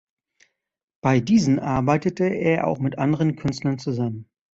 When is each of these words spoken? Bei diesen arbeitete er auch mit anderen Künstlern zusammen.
Bei 1.03 1.19
diesen 1.19 1.59
arbeitete 1.59 2.23
er 2.25 2.65
auch 2.65 2.79
mit 2.79 2.97
anderen 2.97 3.35
Künstlern 3.35 3.77
zusammen. 3.77 4.27